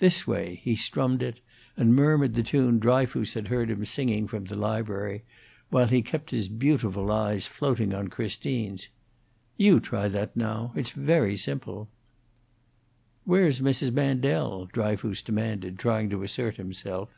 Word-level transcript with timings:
"This 0.00 0.26
way!" 0.26 0.60
He 0.64 0.74
strummed 0.74 1.22
it, 1.22 1.38
and 1.76 1.94
murmured 1.94 2.34
the 2.34 2.42
tune 2.42 2.80
Dryfoos 2.80 3.34
had 3.34 3.46
heard 3.46 3.70
him 3.70 3.84
singing 3.84 4.26
from 4.26 4.44
the 4.46 4.56
library, 4.56 5.22
while 5.70 5.86
he 5.86 6.02
kept 6.02 6.32
his 6.32 6.48
beautiful 6.48 7.12
eyes 7.12 7.46
floating 7.46 7.94
on 7.94 8.08
Christine's. 8.08 8.88
"You 9.56 9.78
try 9.78 10.08
that, 10.08 10.34
now; 10.36 10.72
it's 10.74 10.90
very 10.90 11.36
simple." 11.36 11.88
"Where 13.24 13.46
is 13.46 13.60
Mrs. 13.60 13.92
Mandel?" 13.92 14.66
Dryfoos 14.66 15.22
demanded, 15.22 15.78
trying 15.78 16.10
to 16.10 16.24
assert 16.24 16.56
himself. 16.56 17.10